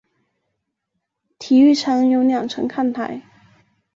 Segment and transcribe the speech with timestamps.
[1.37, 3.21] 体育场有两层看台。